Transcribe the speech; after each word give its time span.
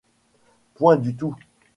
Point 0.73 0.97
du 0.97 1.15
tout. 1.15 1.35